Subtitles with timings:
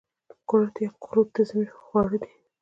[0.49, 2.33] کورت یا قروت د ژمي خواړه دي.